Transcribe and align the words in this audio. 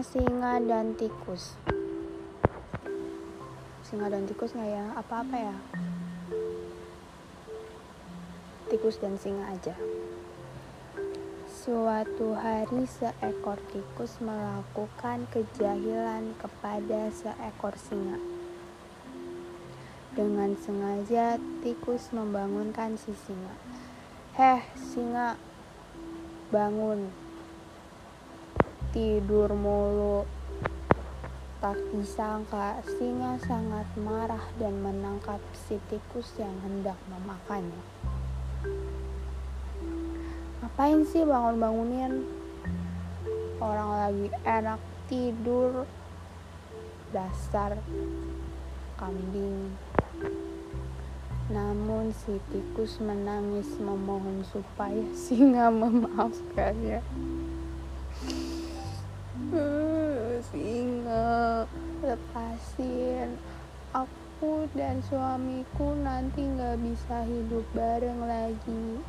singa 0.00 0.56
dan 0.64 0.96
tikus. 0.96 1.52
Singa 3.84 4.08
dan 4.08 4.24
tikus 4.24 4.56
nggak 4.56 4.70
ya? 4.72 4.84
Apa-apa 4.96 5.36
ya? 5.36 5.56
Tikus 8.72 8.96
dan 8.96 9.20
singa 9.20 9.44
aja. 9.52 9.76
Suatu 11.44 12.32
hari 12.32 12.88
seekor 12.88 13.60
tikus 13.68 14.16
melakukan 14.24 15.28
kejahilan 15.28 16.32
kepada 16.40 17.12
seekor 17.12 17.76
singa. 17.76 18.16
Dengan 20.16 20.56
sengaja 20.56 21.36
tikus 21.60 22.08
membangunkan 22.16 22.96
si 22.96 23.12
singa. 23.12 23.52
Heh, 24.32 24.64
singa, 24.80 25.36
bangun. 26.48 27.29
Tidur 28.88 29.52
mulu. 29.52 30.24
Tak 31.60 31.76
disangka 31.92 32.80
singa 32.88 33.36
sangat 33.44 33.84
marah 34.00 34.40
dan 34.56 34.80
menangkap 34.80 35.44
si 35.52 35.76
tikus 35.92 36.32
yang 36.40 36.56
hendak 36.64 36.96
memakannya. 37.12 37.84
Ngapain 40.64 41.04
sih 41.04 41.28
bangun-bangunin? 41.28 42.24
Orang 43.60 43.92
lagi 43.92 44.26
enak 44.48 44.80
tidur. 45.12 45.84
Dasar 47.12 47.76
kambing. 48.96 49.76
Namun 51.50 52.14
si 52.14 52.38
tikus 52.54 53.02
menangis 53.02 53.66
memohon 53.82 54.46
supaya 54.46 55.02
singa 55.26 55.72
memaafkannya. 55.72 57.02
Singa, 60.50 61.66
lepasin. 62.02 63.38
Aku 63.94 64.66
dan 64.74 65.02
suamiku 65.06 65.94
nanti 65.98 66.46
gak 66.58 66.78
bisa 66.82 67.22
hidup 67.26 67.66
bareng 67.74 68.26
lagi. 68.26 69.02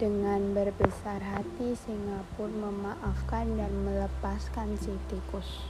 Dengan 0.00 0.56
berbesar 0.56 1.20
hati, 1.20 1.76
singa 1.76 2.24
pun 2.36 2.48
memaafkan 2.56 3.52
dan 3.56 3.72
melepaskan 3.84 4.76
si 4.80 4.96
tikus 5.12 5.68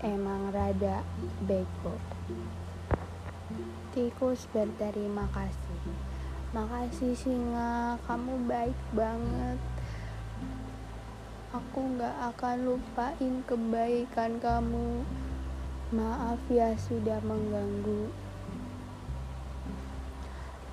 emang 0.00 0.48
rada 0.48 1.04
bego. 1.44 1.96
Tikus 3.92 4.48
berterima 4.48 5.28
kasih. 5.34 5.80
Makasih 6.56 7.14
singa, 7.14 8.00
kamu 8.08 8.48
baik 8.48 8.78
banget. 8.96 9.60
Aku 11.70 11.86
gak 12.02 12.34
akan 12.34 12.66
lupain 12.66 13.46
kebaikan 13.46 14.42
kamu. 14.42 15.06
Maaf 15.94 16.42
ya 16.50 16.74
sudah 16.74 17.22
mengganggu. 17.22 18.10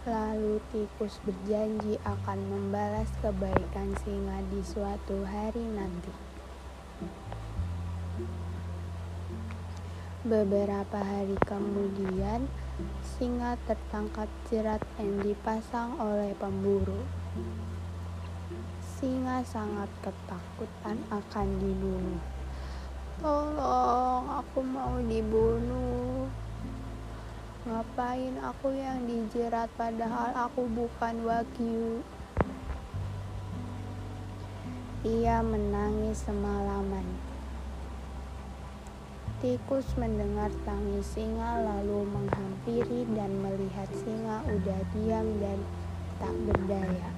Lalu 0.10 0.58
tikus 0.74 1.22
berjanji 1.22 2.02
akan 2.02 2.50
membalas 2.50 3.14
kebaikan 3.22 3.94
singa 4.02 4.42
di 4.50 4.58
suatu 4.66 5.22
hari 5.22 5.62
nanti. 5.70 6.10
Beberapa 10.26 10.98
hari 10.98 11.38
kemudian, 11.46 12.50
singa 13.06 13.54
tertangkap 13.70 14.34
jerat 14.50 14.82
yang 14.98 15.22
dipasang 15.22 15.94
oleh 16.02 16.34
pemburu. 16.42 17.06
Singa 18.98 19.46
sangat 19.46 19.86
ketakutan 20.02 20.98
akan 21.14 21.48
dibunuh. 21.62 22.18
Tolong, 23.22 24.26
aku 24.42 24.66
mau 24.66 24.98
dibunuh. 25.06 26.26
Ngapain 27.70 28.42
aku 28.42 28.74
yang 28.74 29.06
dijerat 29.06 29.70
padahal 29.78 30.34
aku 30.50 30.66
bukan 30.74 31.14
wagyu? 31.30 32.02
Ia 35.06 35.46
menangis 35.46 36.26
semalaman. 36.26 37.06
Tikus 39.46 39.86
mendengar 40.02 40.50
tangis 40.66 41.06
singa 41.14 41.62
lalu 41.62 42.02
menghampiri 42.02 43.06
dan 43.14 43.30
melihat 43.46 43.86
singa 43.94 44.42
udah 44.50 44.82
diam 44.98 45.38
dan 45.38 45.62
tak 46.18 46.34
berdaya. 46.50 47.14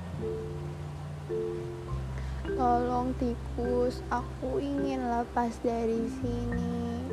Tolong 2.49 3.13
tikus, 3.21 4.01
aku 4.09 4.57
ingin 4.57 4.97
lepas 4.97 5.53
dari 5.61 6.09
sini. 6.17 7.05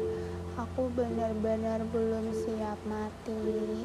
Aku 0.57 0.89
benar-benar 0.97 1.85
belum 1.93 2.33
siap 2.33 2.81
mati. 2.89 3.85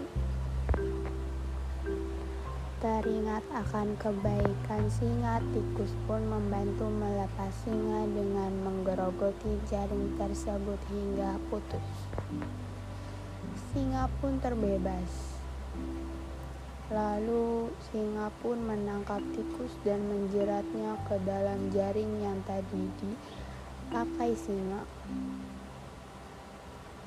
Teringat 2.79 3.43
akan 3.51 3.93
kebaikan 3.99 4.87
singa, 4.87 5.43
tikus 5.51 5.91
pun 6.07 6.23
membantu 6.25 6.87
melepas 6.87 7.51
singa 7.67 8.07
dengan 8.09 8.51
menggerogoti 8.63 9.59
jaring 9.67 10.15
tersebut 10.15 10.79
hingga 10.89 11.35
putus. 11.51 11.87
Singa 13.75 14.07
pun 14.23 14.39
terbebas. 14.39 15.30
Lalu 16.91 17.71
singa 17.87 18.27
pun 18.43 18.59
menangkap 18.59 19.23
tikus 19.31 19.71
dan 19.87 20.03
menjeratnya 20.11 20.99
ke 21.07 21.15
dalam 21.23 21.71
jaring 21.71 22.19
yang 22.19 22.39
tadi 22.43 22.83
dipakai 22.99 24.35
singa. 24.35 24.83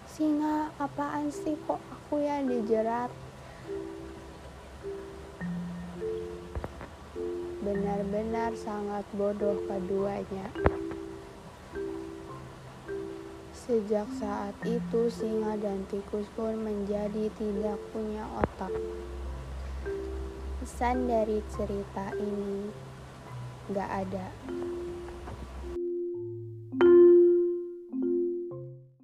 Singa, 0.08 0.72
apaan 0.80 1.28
sih 1.28 1.54
kok 1.68 1.84
aku 1.92 2.24
yang 2.24 2.48
dijerat? 2.48 3.12
benar-benar 7.64 8.52
sangat 8.60 9.08
bodoh 9.16 9.56
keduanya. 9.64 10.52
Sejak 13.56 14.04
saat 14.20 14.52
itu, 14.68 15.08
singa 15.08 15.56
dan 15.56 15.88
tikus 15.88 16.28
pun 16.36 16.60
menjadi 16.60 17.32
tidak 17.40 17.80
punya 17.96 18.28
otak. 18.36 18.68
Pesan 20.64 21.12
dari 21.12 21.44
cerita 21.52 22.08
ini 22.16 22.72
gak 23.68 23.84
ada. 23.84 24.32